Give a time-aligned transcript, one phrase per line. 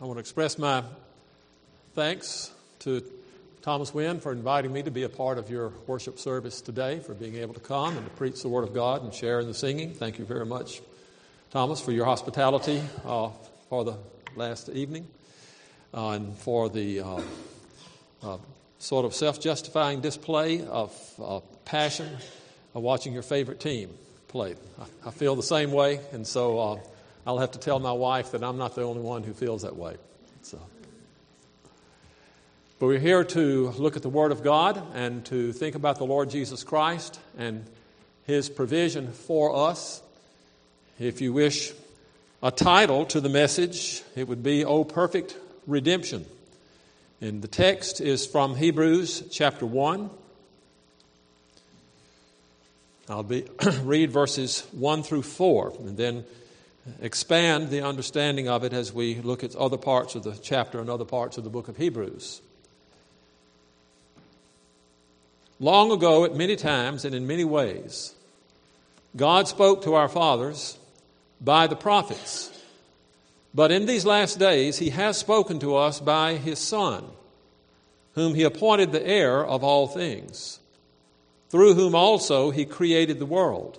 [0.00, 0.84] I want to express my
[1.96, 3.02] thanks to
[3.62, 7.14] Thomas Wynn for inviting me to be a part of your worship service today, for
[7.14, 9.54] being able to come and to preach the Word of God and share in the
[9.54, 9.94] singing.
[9.94, 10.82] Thank you very much,
[11.50, 13.30] Thomas, for your hospitality uh,
[13.68, 13.96] for the
[14.36, 15.08] last evening
[15.92, 17.20] uh, and for the uh,
[18.22, 18.38] uh
[18.78, 22.08] sort of self justifying display of uh, passion
[22.72, 23.90] of watching your favorite team
[24.28, 24.54] play.
[24.80, 26.80] I, I feel the same way, and so uh,
[27.28, 29.76] I'll have to tell my wife that I'm not the only one who feels that
[29.76, 29.98] way.
[30.40, 30.58] So.
[32.78, 36.06] But we're here to look at the Word of God and to think about the
[36.06, 37.66] Lord Jesus Christ and
[38.26, 40.00] His provision for us.
[40.98, 41.74] If you wish
[42.42, 46.24] a title to the message, it would be, O Perfect Redemption.
[47.20, 50.08] And the text is from Hebrews chapter 1.
[53.10, 53.44] I'll be,
[53.82, 56.24] read verses 1 through 4 and then
[57.00, 60.90] expand the understanding of it as we look at other parts of the chapter and
[60.90, 62.40] other parts of the book of Hebrews.
[65.60, 68.14] Long ago, at many times and in many ways,
[69.16, 70.78] God spoke to our fathers
[71.40, 72.50] by the prophets.
[73.54, 77.04] But in these last days, He has spoken to us by His Son,
[78.14, 80.60] whom He appointed the heir of all things,
[81.50, 83.78] through whom also He created the world.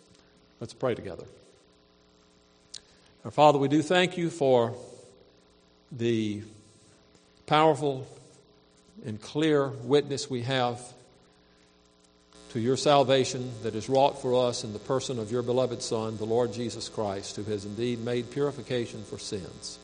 [0.61, 1.23] Let's pray together.
[3.25, 4.75] Our Father, we do thank you for
[5.91, 6.43] the
[7.47, 8.07] powerful
[9.03, 10.79] and clear witness we have
[12.51, 16.15] to your salvation that is wrought for us in the person of your beloved Son,
[16.17, 19.79] the Lord Jesus Christ, who has indeed made purification for sins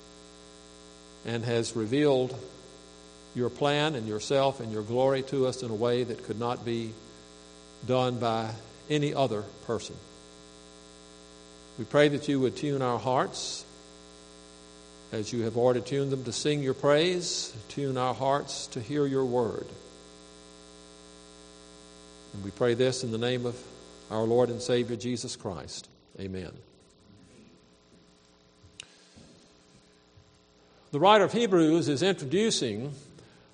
[1.26, 2.38] and has revealed
[3.34, 6.64] your plan and yourself and your glory to us in a way that could not
[6.64, 6.94] be
[7.88, 8.52] done by
[8.92, 9.96] any other person.
[11.78, 13.64] We pray that you would tune our hearts
[15.12, 19.06] as you have already tuned them to sing your praise, tune our hearts to hear
[19.06, 19.68] your word.
[22.34, 23.56] And we pray this in the name of
[24.10, 25.88] our Lord and Savior Jesus Christ.
[26.20, 26.52] Amen.
[30.92, 32.94] The writer of Hebrews is introducing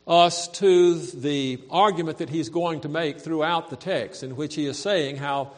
[0.08, 4.66] us to the argument that he's going to make throughout the text, in which he
[4.66, 5.52] is saying how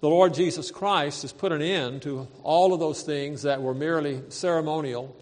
[0.00, 3.74] the Lord Jesus Christ has put an end to all of those things that were
[3.74, 5.16] merely ceremonial,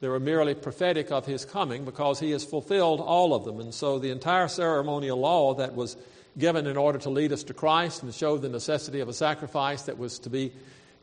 [0.00, 3.60] they were merely prophetic of his coming, because he has fulfilled all of them.
[3.60, 5.96] And so the entire ceremonial law that was
[6.36, 9.82] given in order to lead us to Christ and show the necessity of a sacrifice
[9.82, 10.52] that was to be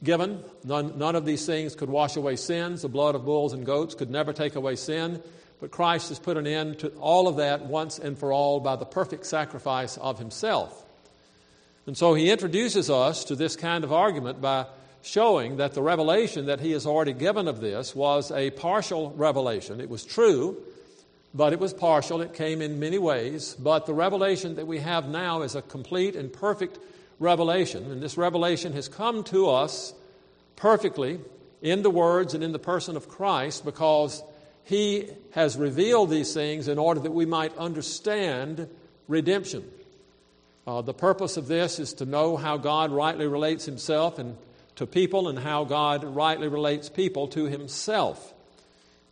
[0.03, 2.81] given, none, none of these things could wash away sins.
[2.81, 5.23] The blood of bulls and goats could never take away sin.
[5.61, 8.75] But Christ has put an end to all of that once and for all by
[8.75, 10.82] the perfect sacrifice of himself.
[11.85, 14.67] And so he introduces us to this kind of argument by
[15.01, 19.81] showing that the revelation that he has already given of this was a partial revelation.
[19.81, 20.57] It was true,
[21.33, 22.21] but it was partial.
[22.21, 23.55] It came in many ways.
[23.59, 26.79] But the revelation that we have now is a complete and perfect
[27.19, 27.91] revelation.
[27.91, 29.93] And this revelation has come to us
[30.55, 31.19] perfectly
[31.61, 34.23] in the words and in the person of Christ because
[34.63, 38.69] he has revealed these things in order that we might understand
[39.09, 39.63] redemption.
[40.65, 44.37] Uh, the purpose of this is to know how God rightly relates himself and
[44.75, 48.33] to people and how God rightly relates people to himself.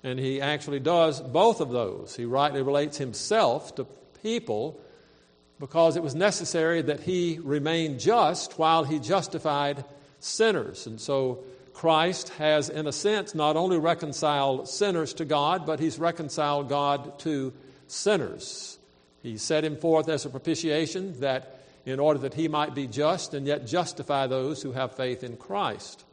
[0.04, 2.16] And he actually does both of those.
[2.16, 3.86] He rightly relates himself to
[4.24, 4.80] people
[5.60, 9.86] because it was necessary that he remain just while he justified
[10.20, 10.88] sinners.
[10.88, 16.00] And so Christ has, in a sense, not only reconciled sinners to God, but he's
[16.00, 17.54] reconciled God to
[17.88, 18.80] sinners.
[19.24, 23.34] He set him forth as a propitiation that in order that he might be just
[23.34, 26.04] and yet justify those who have faith in Christ.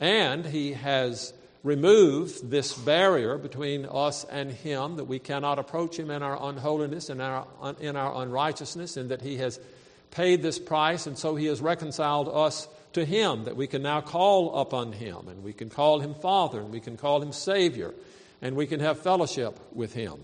[0.00, 1.32] And he has
[1.62, 7.08] removed this barrier between us and him that we cannot approach him in our unholiness
[7.08, 7.46] and our,
[7.80, 9.60] in our unrighteousness, and that he has
[10.10, 14.00] paid this price, and so he has reconciled us to him, that we can now
[14.00, 17.94] call upon him, and we can call him Father, and we can call him Savior,
[18.42, 20.20] and we can have fellowship with him.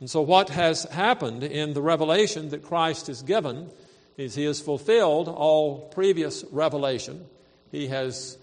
[0.00, 3.70] And so, what has happened in the revelation that Christ has given
[4.16, 7.26] is he has fulfilled all previous revelation.
[7.70, 8.36] He has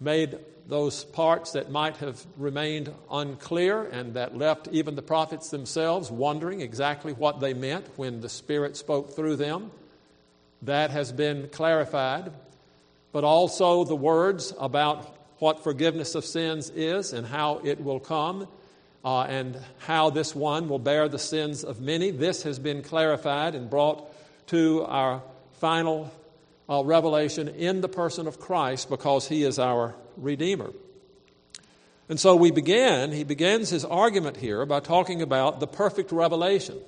[0.00, 6.10] made those parts that might have remained unclear and that left even the prophets themselves
[6.10, 9.70] wondering exactly what they meant when the Spirit spoke through them.
[10.62, 12.32] That has been clarified.
[13.12, 18.48] But also the words about what forgiveness of sins is and how it will come
[19.04, 22.10] uh, and how this one will bear the sins of many.
[22.10, 24.08] This has been clarified and brought
[24.48, 25.22] to our
[25.54, 26.12] final
[26.68, 30.72] uh, revelation in the person of Christ because he is our Redeemer.
[32.08, 36.78] And so we begin, he begins his argument here by talking about the perfect revelation.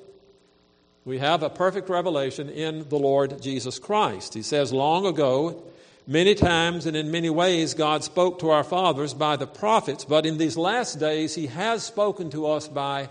[1.05, 4.34] We have a perfect revelation in the Lord Jesus Christ.
[4.34, 5.62] He says, Long ago,
[6.06, 10.26] Many times and in many ways, God spoke to our fathers by the prophets, but
[10.26, 13.08] in these last days, He has spoken to us by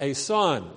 [0.00, 0.68] a Son.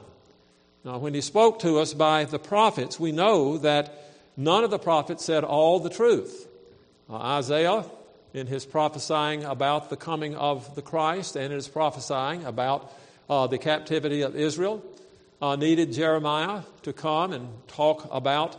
[0.85, 4.77] Now, when He spoke to us by the prophets, we know that none of the
[4.77, 6.47] prophets said all the truth.
[7.09, 7.83] Uh, Isaiah,
[8.33, 12.93] in his prophesying about the coming of the Christ and his prophesying about
[13.27, 14.83] uh, the captivity of Israel,
[15.41, 18.55] uh, needed Jeremiah to come and talk about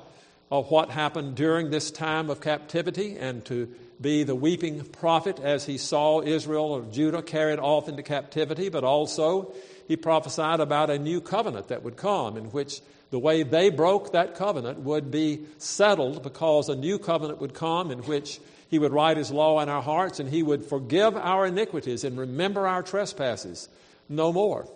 [0.51, 3.69] of what happened during this time of captivity and to
[4.01, 8.83] be the weeping prophet as he saw Israel or Judah carried off into captivity, but
[8.83, 9.53] also
[9.87, 12.81] he prophesied about a new covenant that would come in which
[13.11, 17.91] the way they broke that covenant would be settled because a new covenant would come
[17.91, 21.47] in which he would write his law in our hearts and he would forgive our
[21.47, 23.69] iniquities and remember our trespasses
[24.09, 24.69] no more.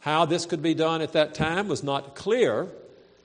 [0.00, 2.68] How this could be done at that time was not clear,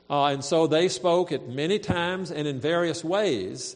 [0.09, 3.75] uh, and so they spoke it many times and in various ways.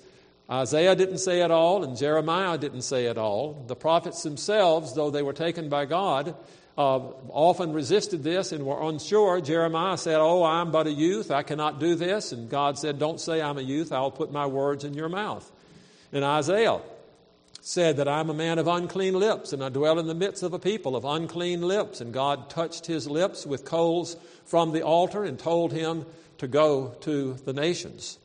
[0.50, 3.64] Isaiah didn't say it all, and Jeremiah didn't say it all.
[3.68, 6.36] The prophets themselves, though they were taken by God,
[6.78, 7.00] uh,
[7.30, 9.40] often resisted this and were unsure.
[9.42, 11.32] Jeremiah said, Oh, I'm but a youth.
[11.32, 12.32] I cannot do this.
[12.32, 13.92] And God said, Don't say I'm a youth.
[13.92, 15.50] I'll put my words in your mouth.
[16.14, 16.80] And Isaiah
[17.62, 20.54] said that I'm a man of unclean lips, and I dwell in the midst of
[20.54, 22.02] a people of unclean lips.
[22.02, 26.06] And God touched his lips with coals from the altar and told him
[26.40, 28.18] to go to the nations.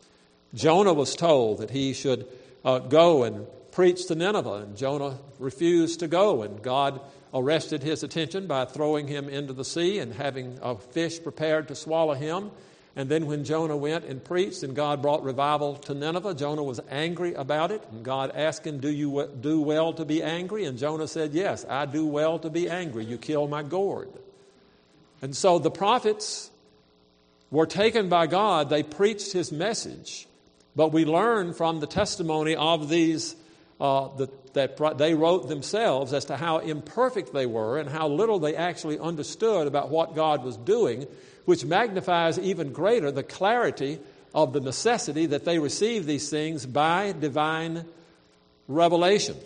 [0.54, 2.26] Jonah was told that he should
[2.64, 6.98] uh, go and preach to Nineveh, and Jonah refused to go, and God
[7.34, 11.74] arrested his attention by throwing him into the sea and having a fish prepared to
[11.74, 12.50] swallow him.
[12.96, 16.80] And then when Jonah went and preached and God brought revival to Nineveh, Jonah was
[16.90, 17.86] angry about it.
[17.92, 20.64] And God asked him, Do you do well to be angry?
[20.64, 23.04] And Jonah said, Yes, I do well to be angry.
[23.04, 24.08] You kill my gourd.
[25.20, 26.50] And so the prophets
[27.50, 30.26] were taken by God, they preached his message.
[30.74, 33.36] But we learn from the testimony of these
[33.78, 38.56] uh, that they wrote themselves as to how imperfect they were and how little they
[38.56, 41.06] actually understood about what God was doing,
[41.46, 43.98] which magnifies even greater the clarity
[44.34, 47.86] of the necessity that they receive these things by divine
[48.68, 49.36] revelation.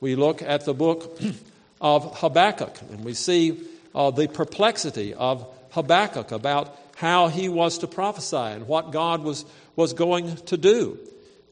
[0.00, 1.18] We look at the book
[1.80, 3.60] of Habakkuk and we see
[3.94, 9.44] uh, the perplexity of Habakkuk about how he was to prophesy and what God was,
[9.74, 10.98] was going to do.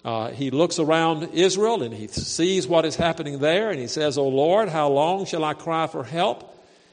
[0.05, 4.19] Uh, he looks around Israel and he sees what is happening there and he says,
[4.19, 6.52] O Lord, how long shall I cry for help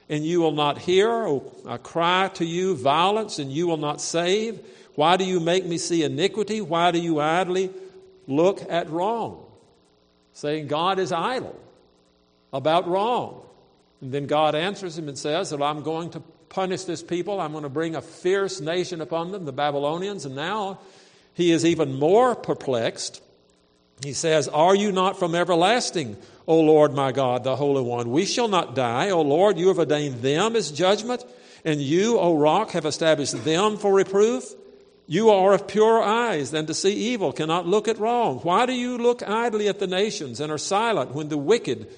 [0.10, 1.10] and you will not hear?
[1.10, 4.60] O, I uh, cry to you violence and you will not save.
[4.96, 6.62] Why do you make me see iniquity?
[6.62, 7.70] Why do you idly
[8.28, 9.46] look at wrong?
[10.34, 11.58] Saying God is idle
[12.52, 13.46] about wrong.
[14.02, 17.40] And then God answers him and says that I'm going to punish this people.
[17.40, 20.26] I'm going to bring a fierce nation upon them, the Babylonians.
[20.26, 20.80] And now
[21.34, 23.22] he is even more perplexed.
[24.04, 28.12] He says, Are you not from everlasting, O Lord my God, the Holy One?
[28.12, 29.10] We shall not die.
[29.10, 31.26] O Lord, you have ordained them as judgment,
[31.66, 34.54] and you, O rock, have established them for reproof.
[35.06, 38.40] You are of purer eyes than to see evil, cannot look at wrong.
[38.40, 41.92] Why do you look idly at the nations and are silent when the wicked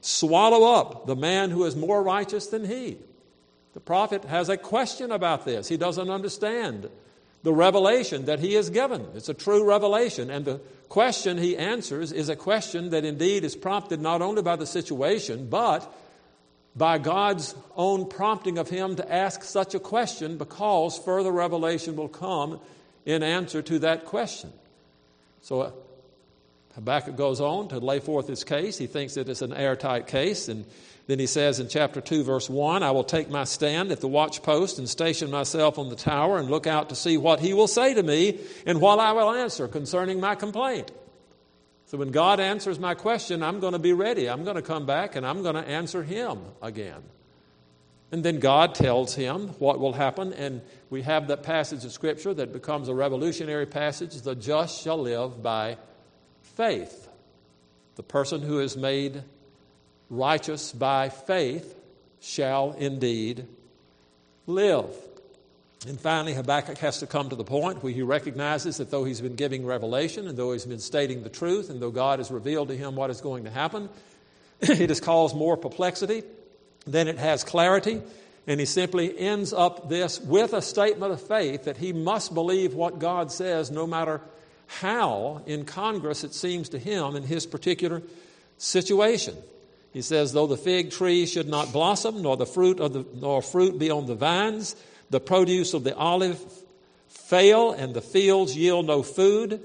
[0.00, 2.98] swallow up the man who is more righteous than he?
[3.72, 5.68] The prophet has a question about this.
[5.68, 6.90] He doesn't understand
[7.42, 9.06] the revelation that he has given.
[9.14, 10.30] It's a true revelation.
[10.30, 14.56] And the question he answers is a question that indeed is prompted not only by
[14.56, 15.92] the situation, but
[16.74, 22.08] by God's own prompting of him to ask such a question because further revelation will
[22.08, 22.60] come
[23.06, 24.52] in answer to that question.
[25.40, 25.70] So uh,
[26.74, 28.76] Habakkuk goes on to lay forth his case.
[28.76, 30.66] He thinks that it's an airtight case, and
[31.06, 34.08] then he says in chapter 2, verse 1 I will take my stand at the
[34.08, 37.68] watchpost and station myself on the tower and look out to see what he will
[37.68, 40.90] say to me and what I will answer concerning my complaint.
[41.86, 44.28] So when God answers my question, I'm going to be ready.
[44.28, 47.02] I'm going to come back and I'm going to answer him again.
[48.10, 52.32] And then God tells him what will happen, and we have that passage of Scripture
[52.34, 55.76] that becomes a revolutionary passage the just shall live by
[56.42, 57.08] faith.
[57.96, 59.24] The person who is made
[60.10, 61.74] righteous by faith
[62.20, 63.46] shall indeed
[64.46, 64.86] live.
[65.86, 69.20] And finally, Habakkuk has to come to the point where he recognizes that though he's
[69.20, 72.68] been giving revelation, and though he's been stating the truth, and though God has revealed
[72.68, 73.88] to him what is going to happen,
[74.60, 76.22] it has caused more perplexity
[76.86, 78.00] than it has clarity.
[78.48, 82.74] And he simply ends up this with a statement of faith that he must believe
[82.74, 84.20] what God says no matter
[84.66, 88.02] how in Congress it seems to him in his particular
[88.56, 89.36] situation.
[89.96, 93.40] He says, Though the fig tree should not blossom, nor the fruit of the, nor
[93.40, 94.76] fruit be on the vines,
[95.08, 96.38] the produce of the olive
[97.08, 99.58] fail, and the fields yield no food,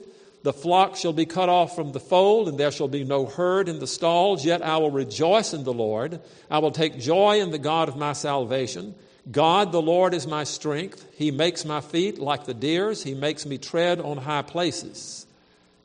[0.44, 3.68] the flock shall be cut off from the fold, and there shall be no herd
[3.68, 4.46] in the stalls.
[4.46, 6.22] Yet I will rejoice in the Lord.
[6.50, 8.96] I will take joy in the God of my salvation.
[9.30, 11.06] God, the Lord, is my strength.
[11.14, 13.04] He makes my feet like the deer's.
[13.04, 15.28] He makes me tread on high places.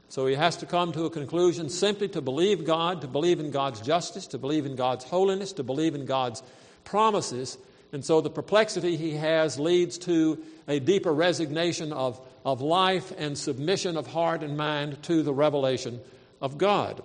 [0.09, 3.51] So he has to come to a conclusion simply to believe God, to believe in
[3.51, 6.43] God's justice, to believe in God's holiness, to believe in God's
[6.85, 7.59] promises.
[7.93, 13.37] And so the perplexity he has leads to a deeper resignation of of life and
[13.37, 16.01] submission of heart and mind to the revelation
[16.41, 17.03] of God.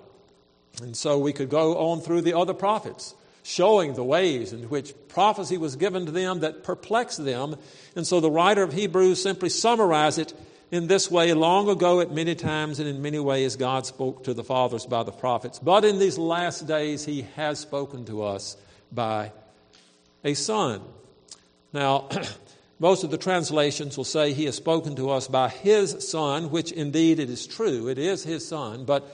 [0.83, 4.93] And so we could go on through the other prophets, showing the ways in which
[5.07, 7.55] prophecy was given to them that perplexed them.
[7.95, 10.33] And so the writer of Hebrews simply summarizes it
[10.71, 14.33] in this way long ago at many times and in many ways God spoke to
[14.33, 15.59] the fathers by the prophets.
[15.59, 18.57] But in these last days he has spoken to us
[18.91, 19.31] by
[20.23, 20.81] a son.
[21.73, 22.09] Now,
[22.81, 26.71] Most of the translations will say he has spoken to us by his son, which
[26.71, 27.87] indeed it is true.
[27.87, 28.85] It is his son.
[28.85, 29.07] But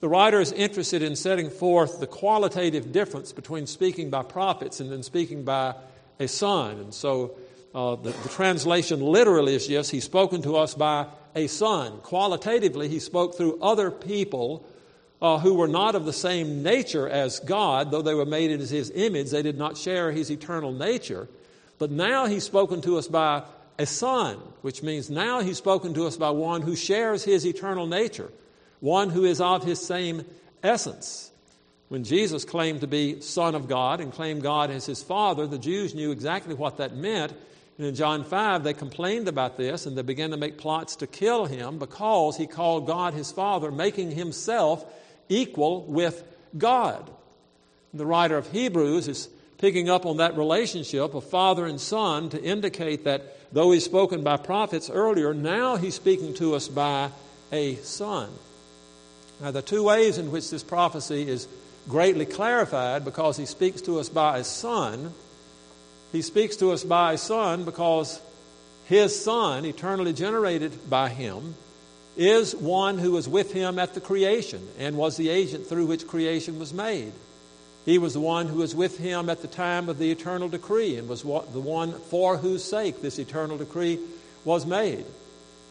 [0.00, 4.92] the writer is interested in setting forth the qualitative difference between speaking by prophets and
[4.92, 5.76] then speaking by
[6.20, 6.72] a son.
[6.72, 7.38] And so
[7.76, 11.98] uh, the, the translation literally is yes, he's spoken to us by a son.
[12.00, 14.66] Qualitatively, he spoke through other people
[15.20, 18.60] uh, who were not of the same nature as God, though they were made in
[18.60, 19.30] his image.
[19.30, 21.28] They did not share his eternal nature.
[21.78, 23.42] But now he's spoken to us by
[23.78, 27.86] a son, which means now he's spoken to us by one who shares his eternal
[27.86, 28.32] nature,
[28.80, 30.24] one who is of his same
[30.62, 31.30] essence.
[31.88, 35.58] When Jesus claimed to be Son of God and claimed God as his Father, the
[35.58, 37.34] Jews knew exactly what that meant.
[37.78, 41.06] And in John 5, they complained about this and they began to make plots to
[41.06, 44.84] kill him because he called God his Father, making himself
[45.28, 46.24] equal with
[46.56, 47.10] God.
[47.92, 49.28] The writer of Hebrews is
[49.58, 54.22] picking up on that relationship of father and son to indicate that though he's spoken
[54.22, 57.10] by prophets earlier, now he's speaking to us by
[57.52, 58.30] a son.
[59.40, 61.46] Now, the two ways in which this prophecy is
[61.88, 65.12] greatly clarified because he speaks to us by a son.
[66.12, 68.20] He speaks to us by a son because
[68.86, 71.54] his son, eternally generated by him,
[72.16, 76.06] is one who was with him at the creation and was the agent through which
[76.06, 77.12] creation was made.
[77.84, 80.96] He was the one who was with him at the time of the eternal decree
[80.96, 83.98] and was the one for whose sake this eternal decree
[84.44, 85.04] was made.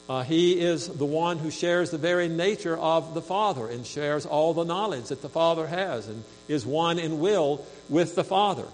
[0.07, 4.25] Uh, he is the one who shares the very nature of the Father and shares
[4.25, 8.65] all the knowledge that the Father has and is one in will with the Father.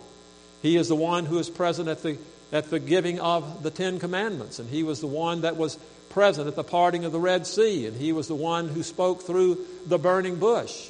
[0.62, 2.18] He is the one who is present at the,
[2.52, 5.78] at the giving of the Ten Commandments, and he was the one that was
[6.10, 9.24] present at the parting of the Red Sea, and he was the one who spoke
[9.24, 10.90] through the burning bush.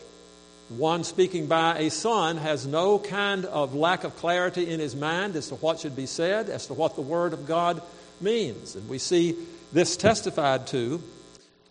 [0.69, 5.35] One speaking by a son has no kind of lack of clarity in his mind
[5.35, 7.81] as to what should be said, as to what the Word of God
[8.21, 8.75] means.
[8.75, 9.35] And we see
[9.73, 11.03] this testified to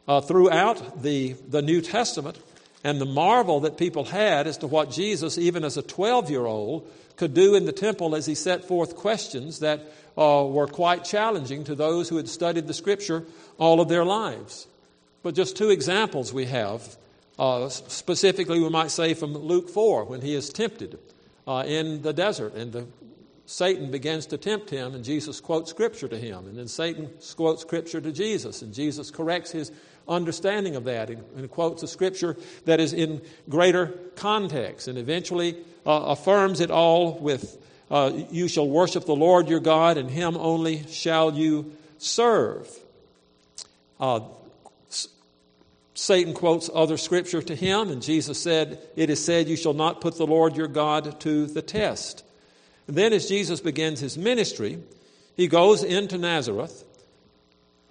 [0.07, 2.39] uh, throughout the, the New Testament
[2.83, 6.47] and the marvel that people had as to what Jesus, even as a 12 year
[6.47, 9.81] old, could do in the temple as he set forth questions that
[10.17, 13.25] uh, were quite challenging to those who had studied the Scripture
[13.59, 14.67] all of their lives.
[15.23, 16.97] But just two examples we have
[17.41, 20.99] uh, specifically, we might say from Luke 4, when he is tempted
[21.47, 22.87] uh, in the desert and the,
[23.47, 26.47] Satan begins to tempt him, and Jesus quotes Scripture to him.
[26.47, 29.73] And then Satan quotes Scripture to Jesus, and Jesus corrects his
[30.11, 32.37] understanding of that and, and quotes a Scripture
[32.67, 33.87] that is in greater
[34.17, 37.57] context and eventually uh, affirms it all with
[37.91, 42.69] uh, You shall worship the Lord your God, and him only shall you serve.
[43.99, 44.21] Uh,
[45.95, 50.01] Satan quotes other scripture to him, and Jesus said, It is said, You shall not
[50.01, 52.25] put the Lord your God to the test.
[52.87, 54.79] And then, as Jesus begins his ministry,
[55.37, 56.85] he goes into Nazareth,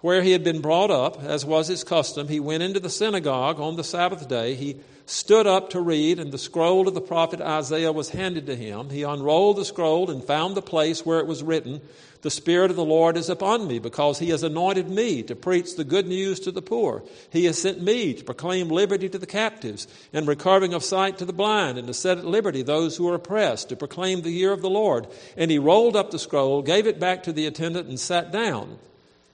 [0.00, 3.60] where he had been brought up, as was his custom, he went into the synagogue
[3.60, 4.54] on the Sabbath day.
[4.54, 8.56] He stood up to read, and the scroll of the prophet Isaiah was handed to
[8.56, 8.90] him.
[8.90, 11.80] He unrolled the scroll and found the place where it was written,
[12.22, 15.74] The Spirit of the Lord is upon me, because he has anointed me to preach
[15.74, 17.02] the good news to the poor.
[17.30, 21.24] He has sent me to proclaim liberty to the captives, and recovering of sight to
[21.24, 24.52] the blind, and to set at liberty those who are oppressed, to proclaim the year
[24.52, 25.08] of the Lord.
[25.36, 28.78] And he rolled up the scroll, gave it back to the attendant, and sat down.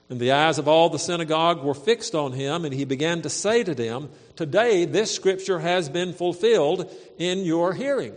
[0.09, 3.29] And the eyes of all the synagogue were fixed on him, and he began to
[3.29, 8.13] say to them, Today this scripture has been fulfilled in your hearing.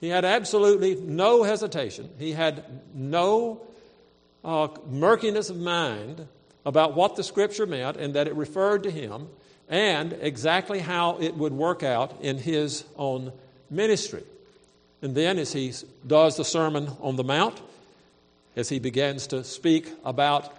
[0.00, 2.10] He had absolutely no hesitation.
[2.18, 3.62] He had no
[4.44, 6.28] uh, murkiness of mind
[6.64, 9.28] about what the scripture meant and that it referred to him
[9.68, 13.32] and exactly how it would work out in his own
[13.68, 14.22] ministry.
[15.02, 15.72] And then, as he
[16.06, 17.60] does the Sermon on the Mount,
[18.56, 20.52] as he begins to speak about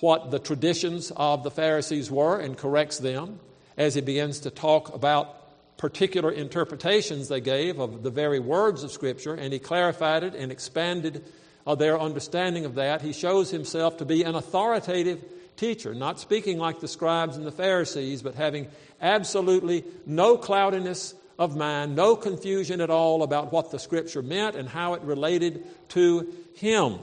[0.00, 3.40] what the traditions of the Pharisees were and corrects them
[3.76, 5.34] as he begins to talk about
[5.76, 10.50] particular interpretations they gave of the very words of Scripture, and he clarified it and
[10.50, 11.24] expanded
[11.66, 13.00] uh, their understanding of that.
[13.00, 15.24] He shows himself to be an authoritative
[15.56, 18.68] teacher, not speaking like the scribes and the Pharisees, but having
[19.00, 24.68] absolutely no cloudiness of mind, no confusion at all about what the Scripture meant and
[24.68, 26.98] how it related to him.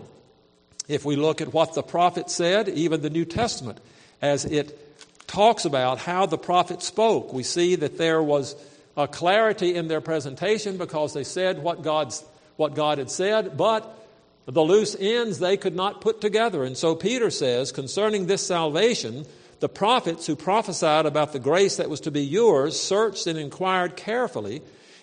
[0.87, 3.79] If we look at what the prophet said, even the New Testament,
[4.21, 8.55] as it talks about how the prophet spoke, we see that there was
[8.95, 12.23] a clarity in their presentation because they said what, God's,
[12.55, 13.97] what God had said, but
[14.45, 16.63] the loose ends they could not put together.
[16.63, 19.25] And so Peter says, concerning this salvation,
[19.59, 23.95] the prophets who prophesied about the grace that was to be yours searched and inquired
[23.95, 24.61] carefully,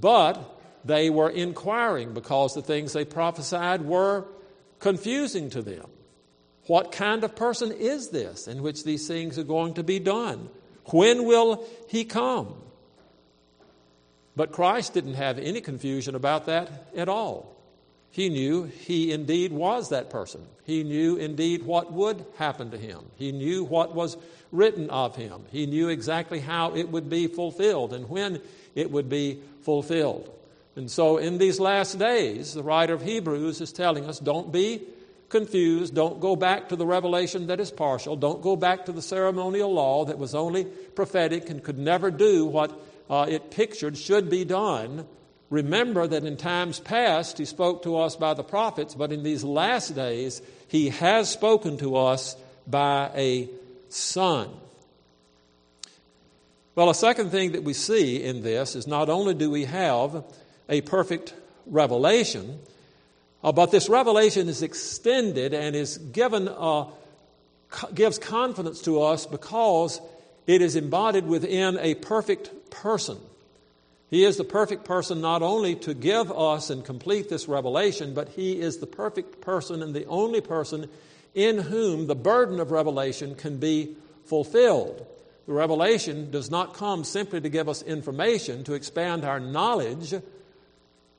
[0.00, 4.26] but they were inquiring because the things they prophesied were
[4.78, 5.88] confusing to them.
[6.66, 10.50] What kind of person is this in which these things are going to be done?
[10.86, 12.54] When will he come?
[14.36, 17.56] But Christ didn't have any confusion about that at all.
[18.10, 20.46] He knew he indeed was that person.
[20.64, 23.00] He knew indeed what would happen to him.
[23.16, 24.16] He knew what was
[24.50, 25.44] written of him.
[25.50, 28.40] He knew exactly how it would be fulfilled and when
[28.78, 30.32] it would be fulfilled.
[30.76, 34.82] And so, in these last days, the writer of Hebrews is telling us don't be
[35.28, 35.96] confused.
[35.96, 38.14] Don't go back to the revelation that is partial.
[38.14, 42.46] Don't go back to the ceremonial law that was only prophetic and could never do
[42.46, 42.70] what
[43.10, 45.04] uh, it pictured should be done.
[45.50, 49.42] Remember that in times past, He spoke to us by the prophets, but in these
[49.42, 52.36] last days, He has spoken to us
[52.68, 53.48] by a
[53.88, 54.48] Son.
[56.78, 60.22] Well, a second thing that we see in this is not only do we have
[60.68, 61.34] a perfect
[61.66, 62.60] revelation.
[63.42, 66.84] Uh, but this revelation is extended and is given, uh,
[67.68, 70.00] co- gives confidence to us because
[70.46, 73.18] it is embodied within a perfect person.
[74.08, 78.28] He is the perfect person not only to give us and complete this revelation, but
[78.28, 80.88] He is the perfect person and the only person
[81.34, 85.04] in whom the burden of revelation can be fulfilled.
[85.48, 90.12] The revelation does not come simply to give us information, to expand our knowledge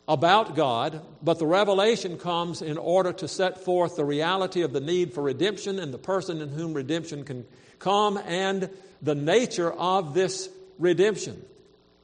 [0.08, 4.82] about God, but the revelation comes in order to set forth the reality of the
[4.82, 7.44] need for redemption and the person in whom redemption can
[7.80, 8.70] come and
[9.02, 11.44] the nature of this redemption.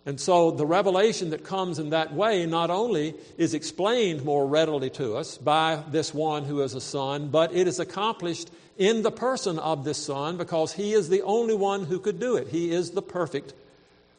[0.05, 4.89] And so the revelation that comes in that way not only is explained more readily
[4.91, 9.11] to us by this one who is a son, but it is accomplished in the
[9.11, 12.49] person of this son because he is the only one who could do it.
[12.49, 13.53] He is the perfect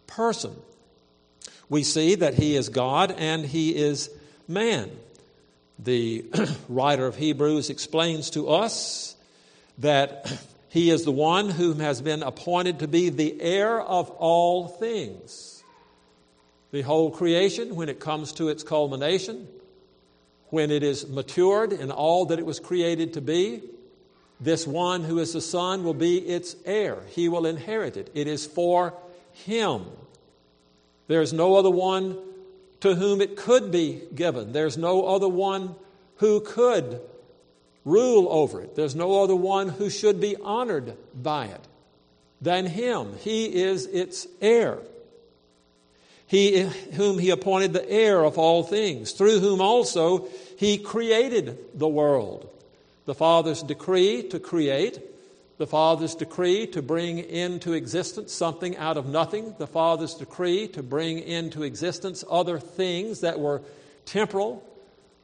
[0.06, 0.56] person
[1.68, 4.10] we see that he is God and he is
[4.46, 4.90] man.
[5.78, 6.24] The
[6.68, 9.16] writer of Hebrews explains to us
[9.78, 10.32] that
[10.68, 15.55] he is the one who has been appointed to be the heir of all things.
[16.76, 19.48] The whole creation, when it comes to its culmination,
[20.50, 23.62] when it is matured in all that it was created to be,
[24.42, 26.98] this one who is the Son will be its heir.
[27.08, 28.10] He will inherit it.
[28.12, 28.92] It is for
[29.32, 29.86] him.
[31.08, 32.18] There is no other one
[32.80, 34.52] to whom it could be given.
[34.52, 35.76] There's no other one
[36.16, 37.00] who could
[37.86, 38.76] rule over it.
[38.76, 41.66] There's no other one who should be honored by it
[42.42, 43.14] than him.
[43.20, 44.80] He is its heir.
[46.26, 51.88] He whom he appointed the heir of all things, through whom also he created the
[51.88, 52.48] world.
[53.04, 55.00] The Father's decree to create,
[55.58, 60.82] the Father's decree to bring into existence something out of nothing, the Father's decree to
[60.82, 63.62] bring into existence other things that were
[64.04, 64.64] temporal,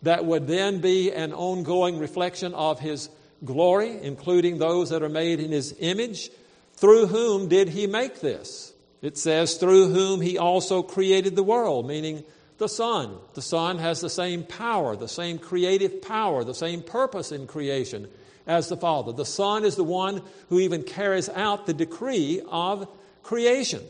[0.03, 3.09] that would then be an ongoing reflection of His
[3.45, 6.31] glory, including those that are made in His image.
[6.75, 8.72] Through whom did He make this?
[9.03, 12.25] It says, through whom He also created the world, meaning
[12.59, 13.17] the Son.
[13.35, 18.09] The Son has the same power, the same creative power, the same purpose in creation
[18.47, 19.13] as the Father.
[19.13, 22.89] The Son is the one who even carries out the decree of
[23.25, 23.83] creation.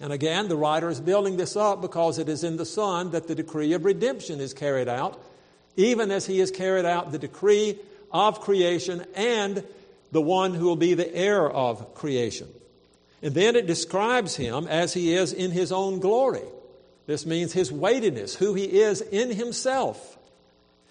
[0.00, 3.26] And again, the writer is building this up because it is in the Son that
[3.26, 5.20] the decree of redemption is carried out,
[5.76, 7.78] even as He has carried out the decree
[8.12, 9.64] of creation and
[10.12, 12.48] the one who will be the heir of creation.
[13.22, 16.44] And then it describes Him as He is in His own glory.
[17.06, 20.18] This means His weightiness, who He is in Himself.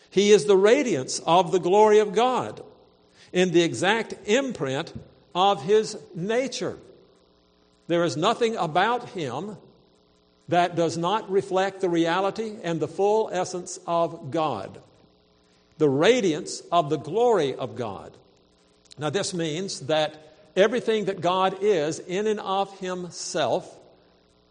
[0.10, 2.64] He is the radiance of the glory of God
[3.32, 4.94] in the exact imprint
[5.34, 6.78] of His nature.
[7.92, 9.58] There is nothing about him
[10.48, 14.80] that does not reflect the reality and the full essence of God,
[15.78, 18.16] the radiance of the glory of God.
[18.98, 23.80] Now, this means that everything that God is in and of himself,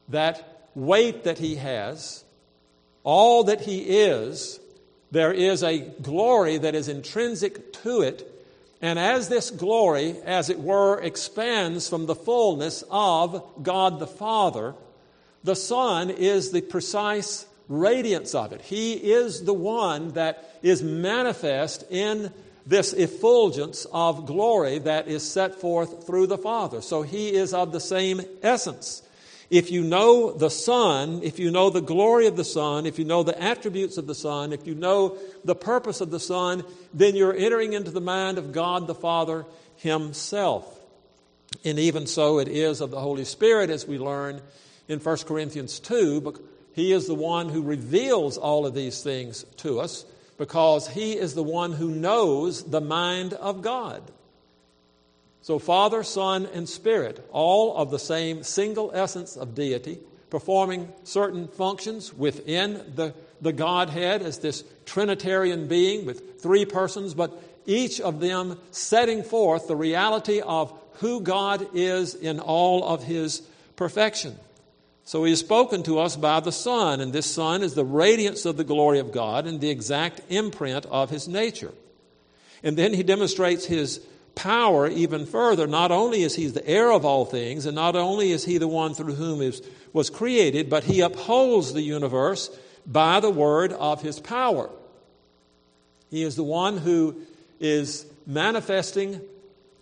[0.08, 2.24] that weight that he has,
[3.04, 4.60] all that he is,
[5.10, 8.30] there is a glory that is intrinsic to it
[8.82, 14.74] and as this glory, as it were, expands from the fullness of God the Father,
[15.44, 18.62] the Son is the precise radiance of it.
[18.62, 22.32] He is the one that is manifest in
[22.66, 26.82] this effulgence of glory that is set forth through the Father.
[26.82, 29.02] So he is of the same essence.
[29.50, 33.04] If you know the Son, if you know the glory of the Son, if you
[33.04, 36.62] know the attributes of the Son, if you know the purpose of the Son,
[36.94, 39.44] then you're entering into the mind of God the Father
[39.76, 40.78] Himself.
[41.64, 44.40] And even so, it is of the Holy Spirit, as we learn
[44.86, 46.20] in 1 Corinthians 2.
[46.20, 46.38] But
[46.74, 50.04] he is the one who reveals all of these things to us
[50.40, 54.02] because He is the one who knows the mind of God.
[55.42, 59.98] So, Father, Son, and Spirit, all of the same single essence of deity,
[60.30, 67.38] performing certain functions within the, the Godhead as this Trinitarian being with three persons, but
[67.66, 73.42] each of them setting forth the reality of who God is in all of His
[73.76, 74.38] perfection.
[75.10, 78.46] So He has spoken to us by the Son, and this Son is the radiance
[78.46, 81.72] of the glory of God and the exact imprint of His nature.
[82.62, 83.98] And then He demonstrates His
[84.36, 85.66] power even further.
[85.66, 88.68] Not only is he the heir of all things, and not only is he the
[88.68, 92.48] one through whom it was created, but he upholds the universe
[92.86, 94.70] by the word of his power.
[96.08, 97.16] He is the one who
[97.58, 99.20] is manifesting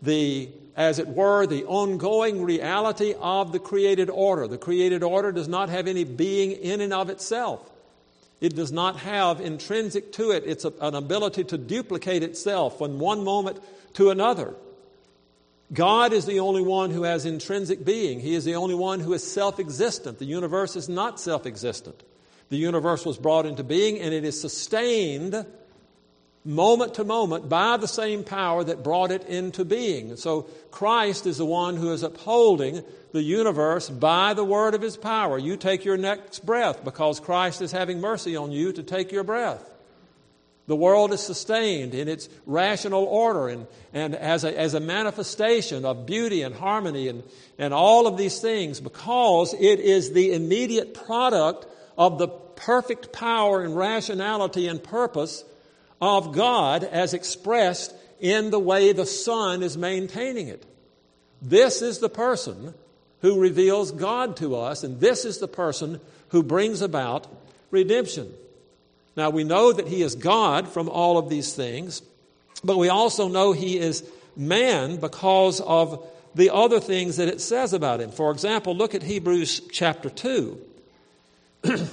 [0.00, 4.46] the, as it were, the ongoing reality of the created order.
[4.46, 7.68] The created order does not have any being in and of itself.
[8.40, 13.24] It does not have intrinsic to it it's an ability to duplicate itself from one
[13.24, 13.60] moment
[13.94, 14.54] to another.
[15.72, 18.20] God is the only one who has intrinsic being.
[18.20, 20.20] He is the only one who is self existent.
[20.20, 22.00] The universe is not self existent.
[22.50, 25.44] The universe was brought into being and it is sustained
[26.48, 30.16] moment to moment by the same power that brought it into being.
[30.16, 32.82] So Christ is the one who is upholding
[33.12, 35.38] the universe by the word of his power.
[35.38, 39.24] You take your next breath because Christ is having mercy on you to take your
[39.24, 39.62] breath.
[40.68, 45.84] The world is sustained in its rational order and, and as, a, as a manifestation
[45.84, 47.24] of beauty and harmony and,
[47.58, 51.66] and all of these things because it is the immediate product
[51.98, 55.44] of the perfect power and rationality and purpose
[56.00, 60.64] of God as expressed in the way the Son is maintaining it.
[61.40, 62.74] This is the person
[63.20, 67.26] who reveals God to us, and this is the person who brings about
[67.70, 68.32] redemption.
[69.16, 72.02] Now, we know that He is God from all of these things,
[72.62, 77.72] but we also know He is man because of the other things that it says
[77.72, 78.10] about Him.
[78.10, 80.60] For example, look at Hebrews chapter 2,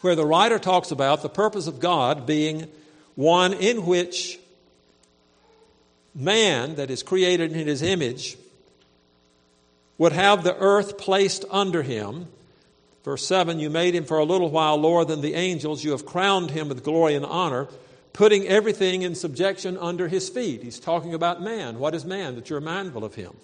[0.00, 2.68] where the writer talks about the purpose of God being
[3.14, 4.38] one in which
[6.14, 8.36] man, that is created in His image,
[9.98, 12.26] would have the earth placed under him
[13.04, 15.84] Verse 7 You made him for a little while lower than the angels.
[15.84, 17.68] You have crowned him with glory and honor
[18.12, 20.62] putting everything in subjection under his feet.
[20.62, 21.78] He's talking about man.
[21.78, 22.34] What is man?
[22.34, 23.34] That you're mindful of him.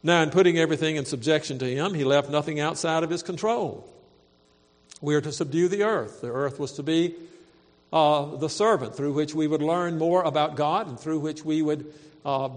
[0.00, 3.88] Now, in putting everything in subjection to him, he left nothing outside of his control.
[5.00, 6.20] We are to subdue the earth.
[6.20, 7.16] The earth was to be
[7.92, 11.62] uh, the servant through which we would learn more about God and through which we
[11.62, 11.92] would
[12.24, 12.48] uh,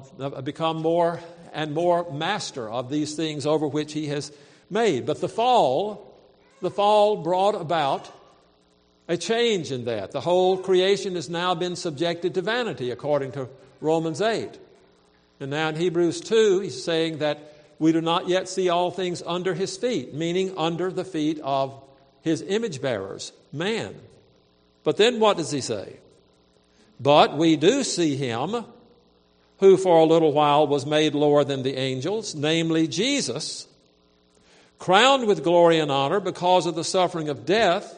[0.41, 1.19] become more
[1.53, 4.31] and more master of these things over which he has
[4.69, 5.05] made.
[5.05, 6.17] But the fall,
[6.61, 8.11] the fall brought about
[9.07, 10.11] a change in that.
[10.11, 14.57] The whole creation has now been subjected to vanity, according to Romans 8.
[15.39, 19.23] And now in Hebrews 2, he's saying that we do not yet see all things
[19.25, 21.81] under his feet, meaning under the feet of
[22.21, 23.95] his image bearers, man.
[24.83, 25.97] But then what does he say?
[26.99, 28.65] But we do see him
[29.59, 33.67] who for a little while was made lower than the angels, namely Jesus,
[34.79, 37.95] crowned with glory and honor because of the suffering of death,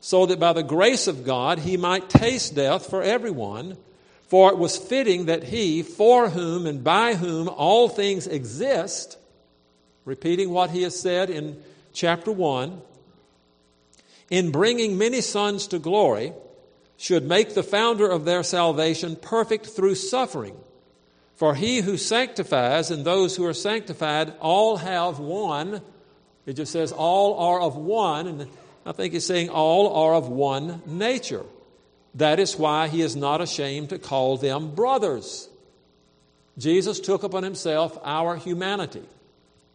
[0.00, 3.76] so that by the grace of God he might taste death for everyone
[4.34, 9.18] for it was fitting that he, for whom and by whom all things exist,
[10.04, 12.80] repeating what he has said in chapter 1,
[14.34, 16.32] in bringing many sons to glory,
[16.96, 20.56] should make the founder of their salvation perfect through suffering.
[21.36, 25.82] For he who sanctifies and those who are sanctified all have one.
[26.46, 28.48] It just says all are of one, and
[28.84, 31.44] I think he's saying all are of one nature.
[32.16, 35.48] That is why he is not ashamed to call them brothers.
[36.58, 39.04] Jesus took upon himself our humanity.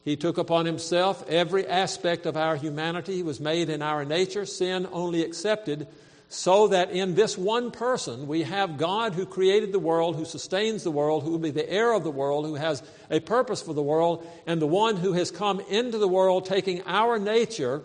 [0.04, 3.16] He took upon himself every aspect of our humanity.
[3.16, 5.88] He was made in our nature, sin only accepted,
[6.30, 10.84] so that in this one person we have God who created the world, who sustains
[10.84, 13.74] the world, who will be the heir of the world, who has a purpose for
[13.74, 17.82] the world, and the one who has come into the world taking our nature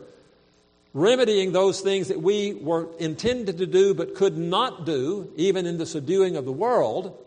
[0.94, 5.77] remedying those things that we were intended to do but could not do, even in
[5.77, 7.18] the subduing of the world,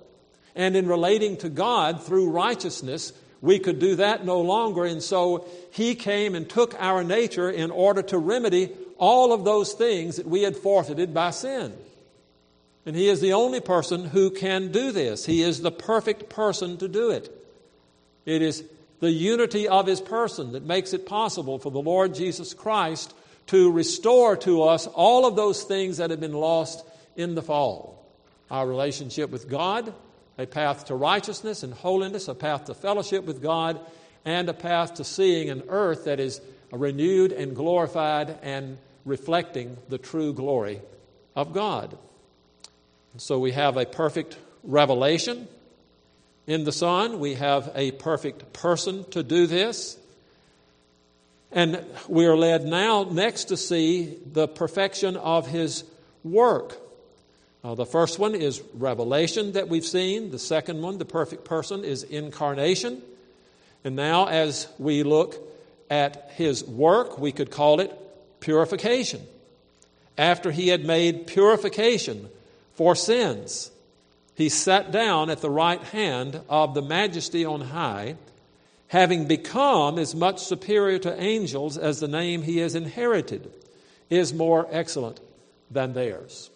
[0.56, 4.86] and in relating to God through righteousness, we could do that no longer.
[4.86, 9.74] And so He came and took our nature in order to remedy all of those
[9.74, 11.74] things that we had forfeited by sin.
[12.86, 15.26] And He is the only person who can do this.
[15.26, 17.30] He is the perfect person to do it.
[18.26, 18.64] It is
[19.00, 23.14] the unity of His person that makes it possible for the Lord Jesus Christ
[23.48, 27.98] to restore to us all of those things that have been lost in the fall
[28.50, 29.94] our relationship with God,
[30.38, 33.80] a path to righteousness and holiness, a path to fellowship with God,
[34.26, 39.98] and a path to seeing an earth that is renewed and glorified and reflecting the
[39.98, 40.82] true glory
[41.36, 41.98] of God.
[43.18, 45.48] So we have a perfect revelation
[46.48, 49.98] in the Son, we have a perfect person to do this.
[51.52, 55.84] And we are led now next to see the perfection of his
[56.24, 56.78] work.
[57.64, 60.32] Uh, the first one is revelation that we've seen.
[60.32, 63.02] The second one, the perfect person, is incarnation.
[63.84, 65.36] And now, as we look
[65.90, 67.92] at his work, we could call it
[68.40, 69.22] purification.
[70.18, 72.30] After he had made purification
[72.74, 73.72] for sins,
[74.36, 78.16] he sat down at the right hand of the majesty on high
[78.88, 83.52] having become as much superior to angels as the name he has inherited
[84.10, 85.20] is more excellent
[85.70, 86.50] than theirs.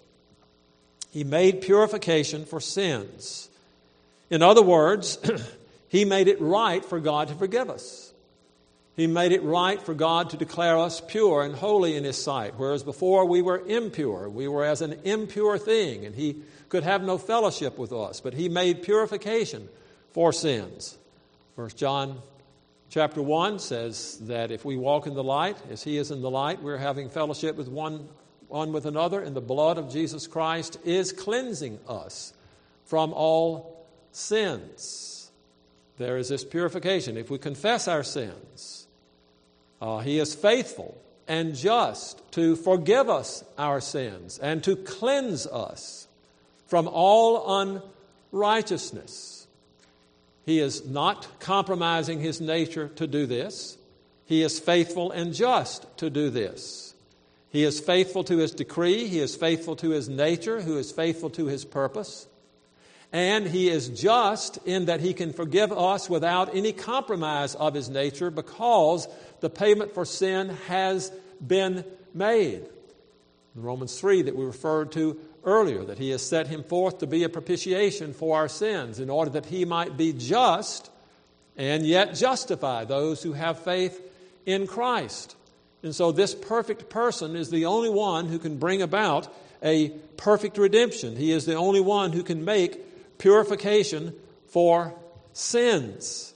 [1.12, 3.50] He made purification for sins.
[4.30, 5.20] In other words,
[5.90, 8.12] he made it right for God to forgive us.
[8.96, 12.56] He made it right for God to declare us pure and holy in His sight,
[12.58, 14.30] whereas before we were impure.
[14.30, 18.20] We were as an impure thing, and He could have no fellowship with us.
[18.20, 19.70] But He made purification
[20.12, 20.98] for sins.
[21.56, 22.22] First John
[22.90, 26.30] chapter 1 says that if we walk in the light, as he is in the
[26.30, 28.08] light, we're having fellowship with one,
[28.52, 32.34] one with another, and the blood of Jesus Christ is cleansing us
[32.86, 35.32] from all sins.
[35.98, 37.18] There is this purification.
[37.18, 38.88] If we confess our sins,
[39.82, 46.08] uh, he is faithful and just to forgive us our sins and to cleanse us
[46.68, 47.82] from all
[48.32, 49.48] unrighteousness.
[50.46, 53.78] He is not compromising his nature to do this.
[54.26, 56.91] He is faithful and just to do this.
[57.52, 59.08] He is faithful to his decree.
[59.08, 62.28] He is faithful to his nature, who is faithful to his purpose.
[63.12, 67.90] And he is just in that he can forgive us without any compromise of his
[67.90, 69.06] nature because
[69.42, 71.12] the payment for sin has
[71.46, 71.84] been
[72.14, 72.64] made.
[73.54, 77.08] In Romans 3 that we referred to earlier that he has set him forth to
[77.08, 80.90] be a propitiation for our sins in order that he might be just
[81.58, 84.00] and yet justify those who have faith
[84.46, 85.36] in Christ.
[85.84, 90.58] And so, this perfect person is the only one who can bring about a perfect
[90.58, 91.16] redemption.
[91.16, 94.14] He is the only one who can make purification
[94.48, 94.94] for
[95.34, 96.34] sins.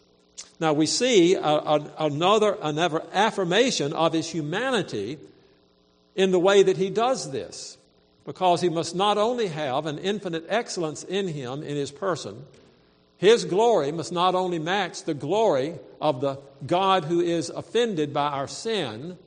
[0.60, 5.19] Now, we see a, a, another, another affirmation of his humanity
[6.15, 7.77] in the way that he does this,
[8.25, 12.45] because he must not only have an infinite excellence in him, in his person,
[13.17, 18.27] his glory must not only match the glory of the God who is offended by
[18.27, 19.17] our sin,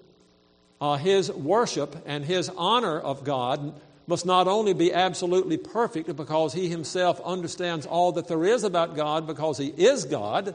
[0.80, 3.74] uh, his worship and his honor of God
[4.06, 8.96] must not only be absolutely perfect because he himself understands all that there is about
[8.96, 10.54] God because he is God,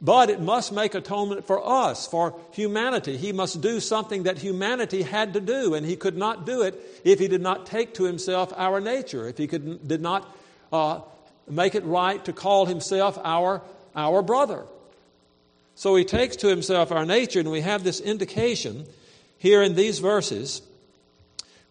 [0.00, 3.16] but it must make atonement for us, for humanity.
[3.16, 6.74] He must do something that humanity had to do, and he could not do it
[7.02, 10.32] if he did not take to himself our nature, if he could, did not
[10.72, 11.00] uh,
[11.48, 13.60] make it right to call himself our,
[13.96, 14.64] our brother.
[15.74, 18.86] So he takes to himself our nature, and we have this indication
[19.38, 20.62] here in these verses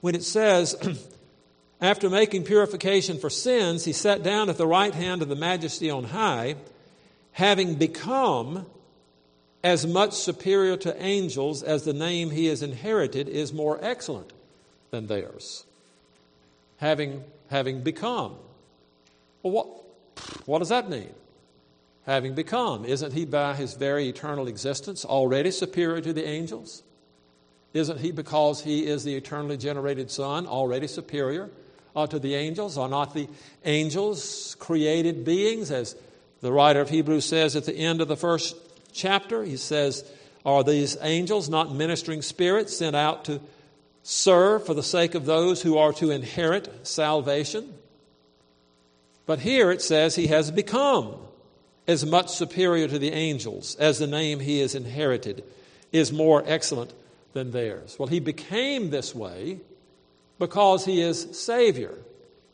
[0.01, 0.75] when it says,
[1.81, 5.91] After making purification for sins, he sat down at the right hand of the majesty
[5.91, 6.55] on high,
[7.33, 8.65] having become
[9.63, 14.33] as much superior to angels as the name he has inherited is more excellent
[14.89, 15.65] than theirs.
[16.77, 18.35] Having, having become.
[19.43, 19.67] Well, what,
[20.47, 21.13] what does that mean?
[22.05, 22.85] Having become.
[22.85, 26.81] Isn't he by his very eternal existence already superior to the angels?
[27.77, 31.49] Isn't he, because he is the eternally generated Son, already superior
[31.95, 32.77] uh, to the angels?
[32.77, 33.27] Are not the
[33.65, 35.95] angels created beings, as
[36.41, 38.55] the writer of Hebrews says at the end of the first
[38.93, 39.43] chapter?
[39.43, 40.03] He says,
[40.45, 43.39] Are these angels not ministering spirits sent out to
[44.01, 47.73] serve for the sake of those who are to inherit salvation?
[49.27, 51.15] But here it says he has become
[51.87, 55.43] as much superior to the angels as the name he has inherited
[55.91, 56.93] is more excellent
[57.37, 57.95] than theirs.
[57.99, 59.59] Well, he became this way
[60.39, 61.93] because he is Savior.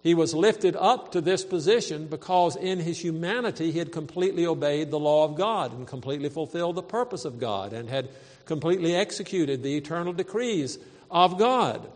[0.02, 4.92] He was lifted up to this position because in his humanity he had completely obeyed
[4.92, 8.10] the law of God and completely fulfilled the purpose of God and had
[8.46, 10.78] completely executed the eternal decrees
[11.10, 11.90] of God.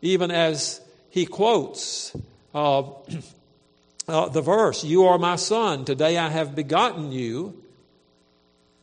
[0.00, 2.16] Even as he quotes
[2.54, 2.84] uh,
[4.08, 7.62] uh, the verse, You are my son, today I have begotten you.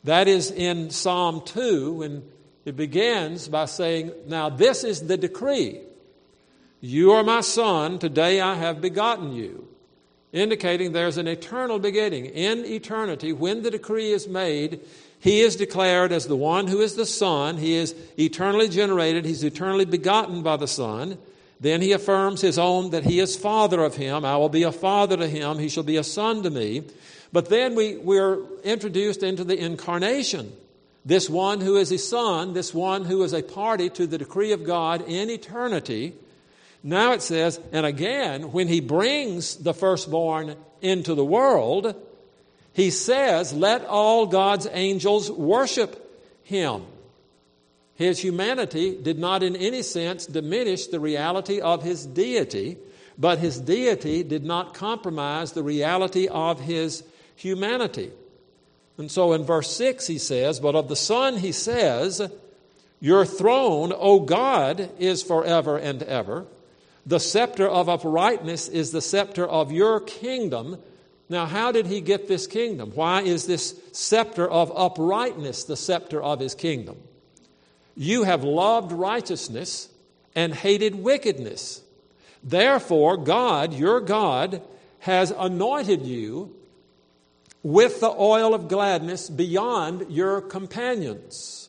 [0.03, 2.21] That is in Psalm 2 when
[2.65, 5.79] it begins by saying, Now this is the decree.
[6.81, 9.67] You are my son, today I have begotten you.
[10.33, 12.25] Indicating there's an eternal beginning.
[12.25, 14.81] In eternity, when the decree is made,
[15.19, 17.57] he is declared as the one who is the Son.
[17.57, 19.25] He is eternally generated.
[19.25, 21.17] He's eternally begotten by the Son.
[21.59, 24.25] Then he affirms his own that he is Father of him.
[24.25, 25.57] I will be a father to him.
[25.57, 26.83] He shall be a son to me.
[27.31, 30.51] But then we, we're introduced into the incarnation.
[31.05, 34.53] This one who is a son, this one who is a party to the decree
[34.53, 36.15] of God in eternity.
[36.83, 41.95] Now it says, and again, when he brings the firstborn into the world,
[42.73, 46.01] he says, Let all God's angels worship
[46.43, 46.83] him.
[47.93, 52.77] His humanity did not in any sense diminish the reality of his deity,
[53.17, 57.03] but his deity did not compromise the reality of his
[57.35, 58.11] humanity.
[58.97, 62.31] And so in verse 6 he says, But of the Son he says,
[62.99, 66.45] Your throne, O God, is forever and ever.
[67.05, 70.77] The scepter of uprightness is the scepter of your kingdom.
[71.29, 72.91] Now, how did he get this kingdom?
[72.95, 76.97] Why is this scepter of uprightness the scepter of his kingdom?
[77.95, 79.89] You have loved righteousness
[80.35, 81.81] and hated wickedness.
[82.43, 84.61] Therefore, God, your God,
[84.99, 86.55] has anointed you
[87.65, 91.67] with the oil of gladness beyond your companions.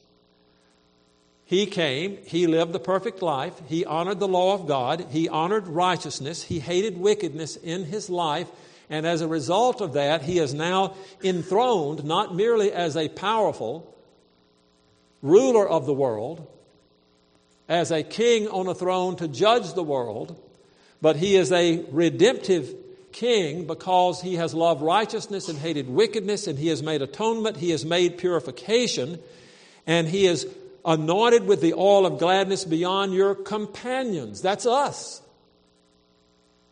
[1.47, 5.67] He came, he lived the perfect life, he honored the law of God, he honored
[5.67, 8.47] righteousness, he hated wickedness in his life,
[8.91, 13.91] and as a result of that, he is now enthroned not merely as a powerful
[15.23, 16.47] ruler of the world,
[17.71, 20.39] as a king on a throne to judge the world,
[21.01, 22.75] but he is a redemptive
[23.17, 27.71] king because he has loved righteousness and hated wickedness, and he has made atonement, he
[27.71, 29.19] has made purification,
[29.87, 30.47] and he is
[30.85, 34.43] anointed with the oil of gladness beyond your companions.
[34.43, 35.23] That's us.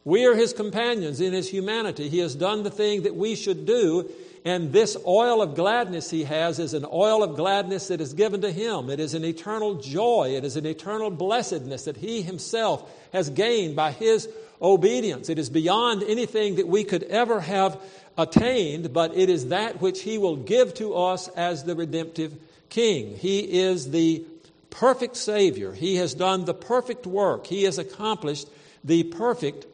[0.05, 2.11] We are his companions in his humanity.
[2.11, 4.11] He has done the thing that we should do,
[4.45, 8.43] and this oil of gladness he has is an oil of gladness that is given
[8.43, 8.91] to him.
[8.91, 13.77] It is an eternal joy, it is an eternal blessedness that he himself has gained
[13.77, 14.29] by his
[14.65, 15.29] obedience.
[15.29, 17.81] It is beyond anything that we could ever have
[18.17, 22.35] attained, but it is that which He will give to us as the redemptive
[22.71, 23.17] King.
[23.17, 24.25] He is the
[24.71, 25.73] perfect Savior.
[25.73, 27.47] He has done the perfect work.
[27.47, 28.49] He has accomplished
[28.83, 29.67] the perfect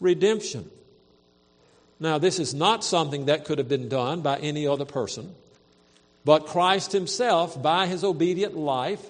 [0.00, 0.70] redemption.
[2.00, 5.34] Now, this is not something that could have been done by any other person,
[6.24, 9.04] but Christ Himself, by His obedient life,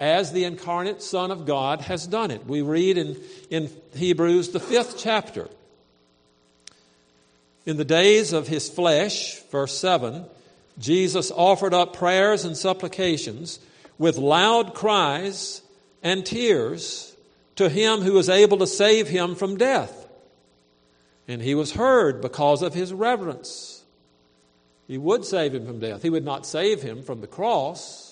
[0.00, 2.46] as the incarnate Son of God, has done it.
[2.46, 3.16] We read in,
[3.50, 5.48] in Hebrews, the fifth chapter.
[7.66, 10.24] In the days of His flesh, verse 7,
[10.78, 13.60] Jesus offered up prayers and supplications
[13.98, 15.60] with loud cries
[16.02, 17.14] and tears
[17.56, 20.00] to Him who was able to save Him from death
[21.30, 23.84] and he was heard because of his reverence.
[24.88, 26.02] He would save him from death.
[26.02, 28.09] He would not save him from the cross.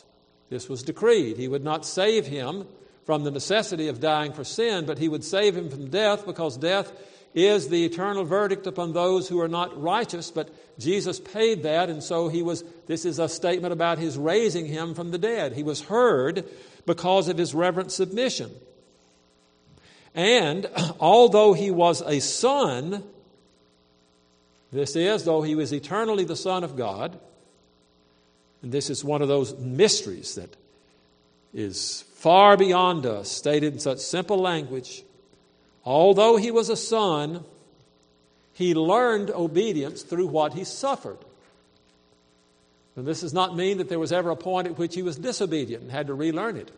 [0.51, 1.37] This was decreed.
[1.37, 2.67] He would not save him
[3.05, 6.57] from the necessity of dying for sin, but he would save him from death because
[6.57, 6.93] death
[7.35, 10.31] is the eternal verdict upon those who are not righteous.
[10.31, 14.67] But Jesus paid that, and so he was, this is a statement about his raising
[14.67, 15.53] him from the dead.
[15.53, 16.45] He was heard
[16.87, 18.51] because of his reverent submission.
[20.15, 20.69] And
[21.01, 23.05] although he was a son,
[24.73, 27.19] this is, though he was eternally the Son of God,
[28.63, 30.57] and this is one of those mysteries that
[31.55, 35.03] is far beyond us, stated in such simple language.
[35.85, 37.45] Although he was a son,
[38.53, 41.19] he learned obedience through what he suffered.
[42.97, 45.17] And this does not mean that there was ever a point at which he was
[45.17, 46.73] disobedient and had to relearn it.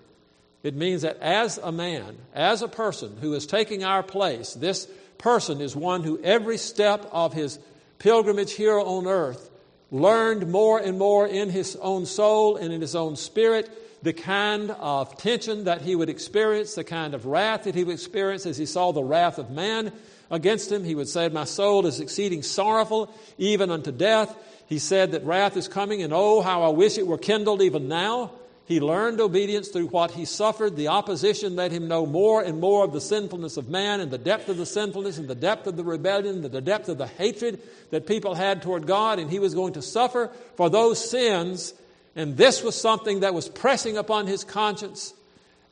[0.62, 4.86] It means that as a man, as a person who is taking our place, this
[5.16, 7.58] person is one who every step of his
[7.98, 9.49] pilgrimage here on earth
[9.90, 13.68] learned more and more in his own soul and in his own spirit
[14.02, 17.92] the kind of tension that he would experience, the kind of wrath that he would
[17.92, 19.92] experience as he saw the wrath of man
[20.30, 20.84] against him.
[20.84, 24.34] He would say, My soul is exceeding sorrowful, even unto death.
[24.66, 27.88] He said that wrath is coming, and oh, how I wish it were kindled even
[27.88, 28.30] now.
[28.70, 30.76] He learned obedience through what he suffered.
[30.76, 34.16] The opposition let him know more and more of the sinfulness of man and the
[34.16, 37.08] depth of the sinfulness and the depth of the rebellion, and the depth of the
[37.08, 37.60] hatred
[37.90, 39.18] that people had toward God.
[39.18, 41.74] And he was going to suffer for those sins.
[42.14, 45.14] And this was something that was pressing upon his conscience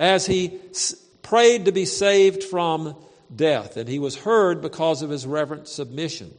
[0.01, 0.59] as he
[1.23, 2.97] prayed to be saved from
[3.33, 3.77] death.
[3.77, 6.35] And he was heard because of his reverent submission.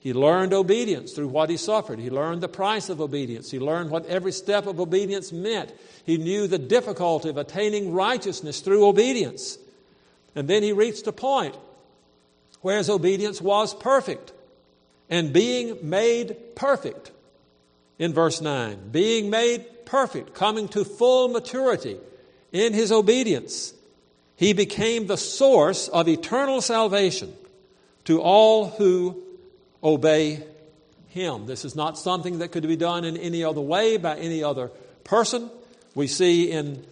[0.00, 1.98] He learned obedience through what he suffered.
[1.98, 3.50] He learned the price of obedience.
[3.50, 5.72] He learned what every step of obedience meant.
[6.04, 9.58] He knew the difficulty of attaining righteousness through obedience.
[10.34, 11.54] And then he reached a point
[12.62, 14.32] where his obedience was perfect.
[15.10, 17.10] And being made perfect,
[17.98, 21.98] in verse 9, being made perfect, coming to full maturity
[22.52, 23.74] in his obedience,
[24.34, 27.34] he became the source of eternal salvation
[28.04, 29.22] to all who
[29.82, 30.42] obey
[31.08, 31.46] him.
[31.46, 34.68] This is not something that could be done in any other way by any other
[35.04, 35.50] person.
[35.94, 36.84] We see in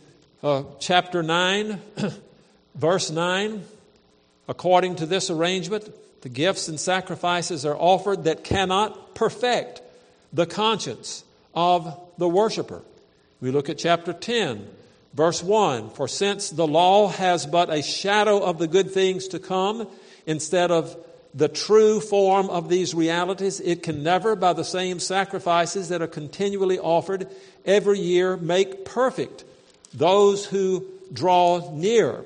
[0.42, 1.80] uh, chapter 9,
[2.74, 3.64] verse 9,
[4.48, 5.88] according to this arrangement,
[6.22, 9.82] the gifts and sacrifices are offered that cannot perfect
[10.32, 11.24] the conscience
[11.54, 12.82] of the worshiper.
[13.40, 14.68] We look at chapter 10,
[15.14, 19.38] verse 1 For since the law has but a shadow of the good things to
[19.38, 19.86] come,
[20.26, 20.96] instead of
[21.38, 26.08] the true form of these realities, it can never, by the same sacrifices that are
[26.08, 27.28] continually offered
[27.64, 29.44] every year, make perfect
[29.94, 32.24] those who draw near.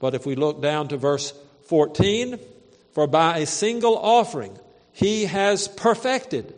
[0.00, 1.34] But if we look down to verse
[1.66, 2.38] 14,
[2.94, 4.58] for by a single offering
[4.90, 6.54] he has perfected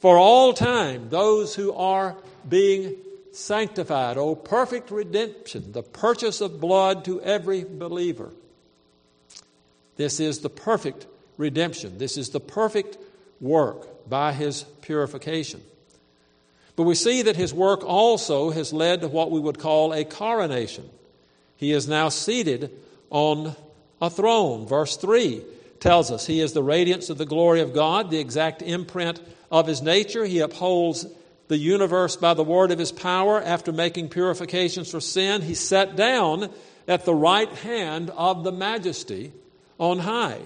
[0.00, 2.16] for all time those who are
[2.48, 2.96] being
[3.32, 4.16] sanctified.
[4.16, 8.30] Oh, perfect redemption, the purchase of blood to every believer.
[9.96, 11.06] This is the perfect
[11.36, 11.98] redemption.
[11.98, 12.98] This is the perfect
[13.40, 15.62] work by his purification.
[16.76, 20.04] But we see that his work also has led to what we would call a
[20.04, 20.88] coronation.
[21.56, 22.70] He is now seated
[23.10, 23.54] on
[24.00, 24.66] a throne.
[24.66, 25.42] Verse 3
[25.80, 29.20] tells us he is the radiance of the glory of God, the exact imprint
[29.50, 30.24] of his nature.
[30.24, 31.06] He upholds
[31.48, 33.42] the universe by the word of his power.
[33.42, 36.50] After making purifications for sin, he sat down
[36.88, 39.32] at the right hand of the majesty
[39.78, 40.40] on high.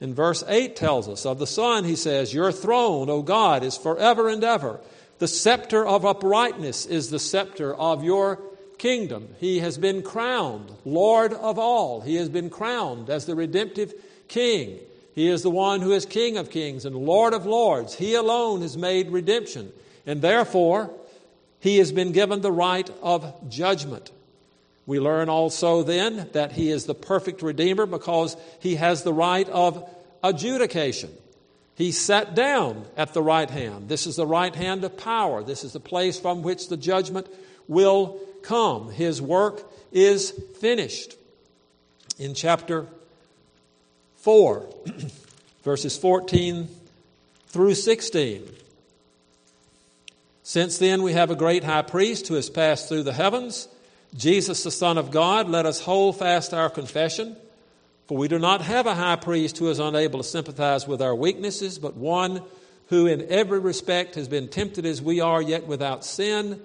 [0.00, 3.76] In verse 8 tells us of the Son, he says, Your throne, O God, is
[3.76, 4.80] forever and ever.
[5.18, 8.40] The scepter of uprightness is the scepter of your
[8.78, 9.28] kingdom.
[9.40, 12.00] He has been crowned Lord of all.
[12.00, 13.92] He has been crowned as the redemptive
[14.28, 14.78] King.
[15.14, 17.94] He is the one who is King of kings and Lord of lords.
[17.94, 19.72] He alone has made redemption.
[20.06, 20.90] And therefore,
[21.58, 24.12] he has been given the right of judgment.
[24.88, 29.46] We learn also then that he is the perfect Redeemer because he has the right
[29.50, 29.86] of
[30.24, 31.10] adjudication.
[31.74, 33.90] He sat down at the right hand.
[33.90, 35.44] This is the right hand of power.
[35.44, 37.26] This is the place from which the judgment
[37.68, 38.90] will come.
[38.90, 39.62] His work
[39.92, 41.16] is finished.
[42.18, 42.86] In chapter
[44.16, 44.74] 4,
[45.64, 46.66] verses 14
[47.48, 48.42] through 16.
[50.44, 53.68] Since then, we have a great high priest who has passed through the heavens,
[54.16, 55.48] Jesus, the Son of God.
[55.48, 57.36] Let us hold fast our confession.
[58.06, 61.14] For we do not have a high priest who is unable to sympathize with our
[61.14, 62.42] weaknesses, but one
[62.88, 66.60] who in every respect has been tempted as we are, yet without sin.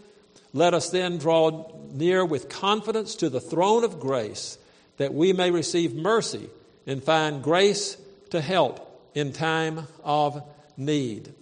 [0.54, 4.58] Let us then draw near with confidence to the throne of grace,
[4.98, 6.50] that we may receive mercy
[6.88, 7.98] and find grace
[8.30, 10.44] to help in time of
[10.78, 11.34] need.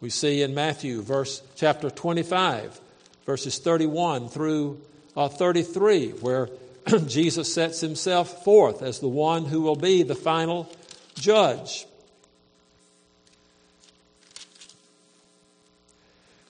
[0.00, 2.80] We see in Matthew, verse chapter 25,
[3.26, 4.80] verses 31 through
[5.16, 6.48] uh, 33, where
[7.06, 10.70] Jesus sets himself forth as the one who will be the final
[11.14, 11.86] judge.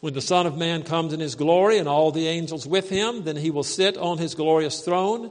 [0.01, 3.25] When the Son of Man comes in his glory and all the angels with him,
[3.25, 5.31] then he will sit on his glorious throne.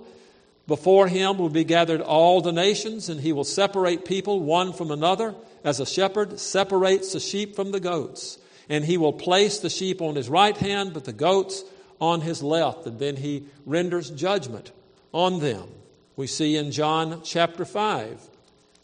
[0.67, 4.89] Before him will be gathered all the nations, and he will separate people one from
[4.89, 8.39] another, as a shepherd separates the sheep from the goats.
[8.67, 11.63] And he will place the sheep on his right hand, but the goats
[11.99, 12.85] on his left.
[12.85, 14.71] And then he renders judgment
[15.11, 15.67] on them.
[16.15, 18.21] We see in John chapter 5,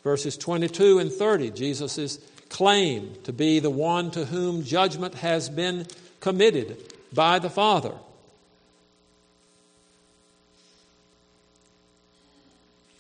[0.04, 5.88] verses 22 and 30, Jesus' claim to be the one to whom judgment has been
[6.20, 6.78] committed
[7.14, 7.94] by the Father.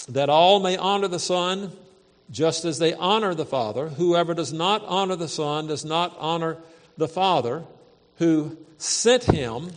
[0.10, 1.72] That all may honor the Son
[2.32, 3.90] just as they honor the Father.
[3.90, 6.58] Whoever does not honor the Son does not honor
[6.98, 7.64] the Father
[8.18, 9.72] who sent him.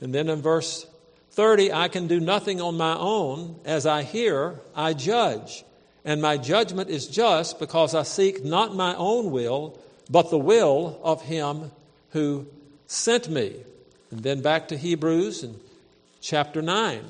[0.00, 0.86] And then in verse
[1.32, 3.56] 30, I can do nothing on my own.
[3.64, 5.64] As I hear, I judge.
[6.04, 9.78] And my judgment is just because I seek not my own will,
[10.08, 11.70] but the will of him
[12.10, 12.46] who
[12.86, 13.54] sent me.
[14.10, 15.60] And then back to Hebrews and
[16.20, 17.04] chapter 9,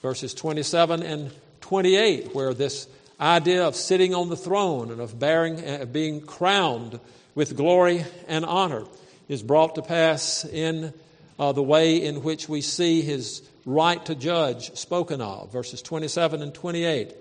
[0.00, 2.86] verses 27 and 28, where this
[3.20, 6.98] idea of sitting on the throne and of bearing, uh, being crowned
[7.34, 8.84] with glory and honor
[9.28, 10.92] is brought to pass in
[11.38, 16.42] uh, the way in which we see his right to judge spoken of, verses 27
[16.42, 17.14] and 28.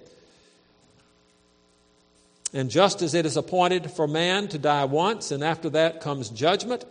[2.54, 6.30] And just as it is appointed for man to die once, and after that comes
[6.30, 6.84] judgment,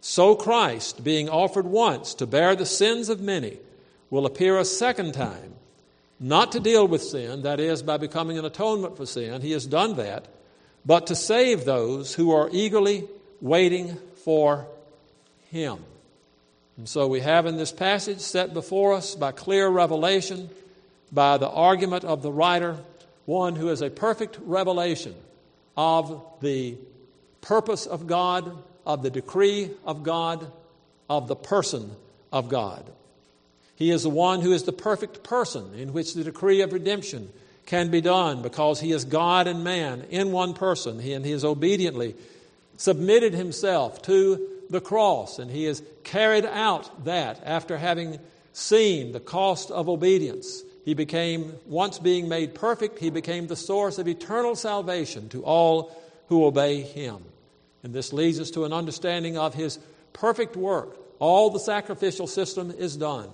[0.00, 3.58] so Christ, being offered once to bear the sins of many,
[4.10, 5.54] will appear a second time,
[6.18, 9.42] not to deal with sin, that is, by becoming an atonement for sin.
[9.42, 10.26] He has done that,
[10.84, 13.08] but to save those who are eagerly
[13.40, 14.66] waiting for
[15.50, 15.78] Him.
[16.76, 20.50] And so we have in this passage set before us by clear revelation,
[21.10, 22.76] by the argument of the writer,
[23.24, 25.14] one who is a perfect revelation
[25.76, 26.76] of the
[27.40, 30.50] purpose of God, of the decree of God,
[31.08, 31.92] of the person
[32.32, 32.84] of God.
[33.74, 37.30] He is the one who is the perfect person in which the decree of redemption
[37.66, 41.00] can be done because he is God and man in one person.
[41.00, 42.14] And he has obediently
[42.76, 48.18] submitted himself to the cross, and he has carried out that after having
[48.52, 50.62] seen the cost of obedience.
[50.84, 55.94] He became, once being made perfect, he became the source of eternal salvation to all
[56.28, 57.18] who obey him.
[57.82, 59.78] And this leads us to an understanding of his
[60.12, 60.96] perfect work.
[61.18, 63.28] All the sacrificial system is done.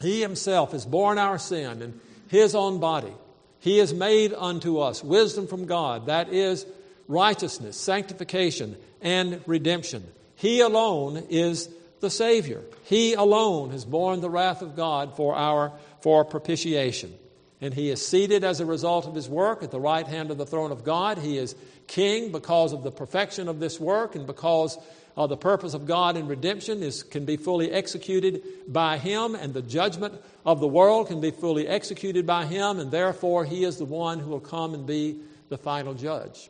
[0.00, 3.12] He himself has borne our sin in his own body.
[3.60, 6.66] He has made unto us wisdom from God, that is
[7.08, 10.06] righteousness, sanctification, and redemption.
[10.40, 11.68] He alone is
[12.00, 12.62] the Savior.
[12.84, 17.14] He alone has borne the wrath of God for our for propitiation.
[17.60, 20.38] And he is seated as a result of his work at the right hand of
[20.38, 21.18] the throne of God.
[21.18, 21.54] He is
[21.88, 24.78] king because of the perfection of this work and because
[25.14, 29.52] uh, the purpose of God in redemption is, can be fully executed by him, and
[29.52, 30.14] the judgment
[30.46, 34.20] of the world can be fully executed by him, and therefore he is the one
[34.20, 35.20] who will come and be
[35.50, 36.48] the final judge.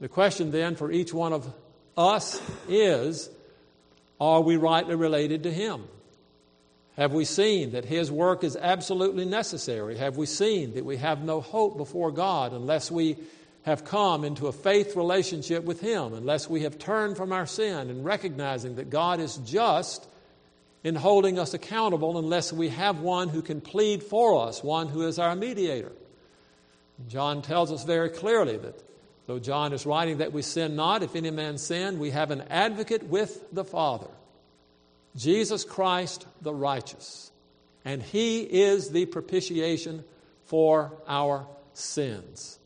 [0.00, 1.50] The question then for each one of
[1.96, 3.30] us is
[4.20, 5.84] are we rightly related to Him?
[6.96, 9.98] Have we seen that His work is absolutely necessary?
[9.98, 13.16] Have we seen that we have no hope before God unless we
[13.64, 17.90] have come into a faith relationship with Him, unless we have turned from our sin
[17.90, 20.06] and recognizing that God is just
[20.84, 25.02] in holding us accountable, unless we have one who can plead for us, one who
[25.02, 25.92] is our mediator?
[27.08, 28.80] John tells us very clearly that
[29.26, 32.44] Though John is writing that we sin not, if any man sin, we have an
[32.48, 34.08] advocate with the Father,
[35.16, 37.30] Jesus Christ the righteous.
[37.84, 40.04] And he is the propitiation
[40.44, 42.58] for our sins.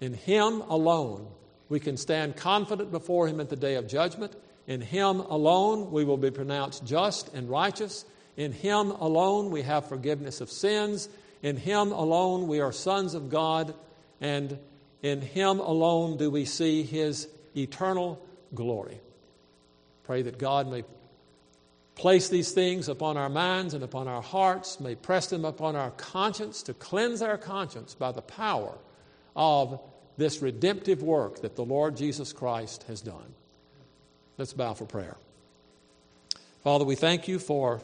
[0.00, 1.26] In him alone,
[1.68, 4.34] we can stand confident before him at the day of judgment.
[4.66, 8.04] In him alone, we will be pronounced just and righteous.
[8.38, 11.08] In Him alone we have forgiveness of sins.
[11.42, 13.74] In Him alone we are sons of God.
[14.20, 14.58] And
[15.02, 18.24] in Him alone do we see His eternal
[18.54, 19.00] glory.
[20.04, 20.84] Pray that God may
[21.94, 25.90] place these things upon our minds and upon our hearts, may press them upon our
[25.92, 28.78] conscience to cleanse our conscience by the power
[29.34, 29.80] of
[30.16, 33.34] this redemptive work that the Lord Jesus Christ has done.
[34.36, 35.16] Let's bow for prayer.
[36.62, 37.80] Father, we thank you for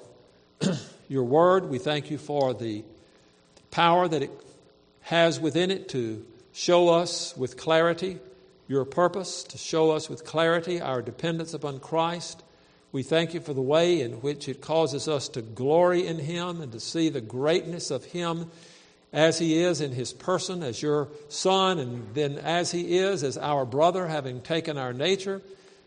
[1.09, 1.69] your word.
[1.69, 2.85] We thank you for the
[3.71, 4.31] power that it
[5.03, 6.25] has within it to
[6.55, 8.19] show us with clarity
[8.67, 12.43] your purpose, to show us with clarity our dependence upon Christ.
[12.93, 16.61] We thank you for the way in which it causes us to glory in Him
[16.61, 18.51] and to see the greatness of Him
[19.13, 23.37] as He is in His person, as your Son, and then as He is as
[23.37, 25.43] our brother, having taken our nature,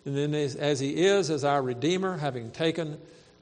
[0.05, 2.99] and then as, as He is as our Redeemer, having taken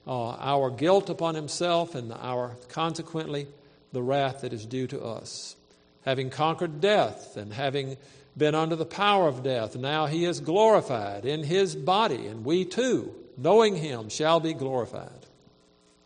[0.07, 3.47] uh, our guilt upon Himself and our, consequently,
[3.91, 5.55] the wrath that is due to us.
[6.05, 7.97] Having conquered death and having
[8.37, 12.63] been under the power of death, now he is glorified in his body, and we
[12.63, 15.25] too, knowing him, shall be glorified.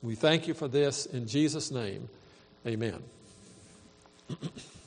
[0.02, 2.08] We thank you for this in Jesus' name.
[2.66, 3.04] Amen.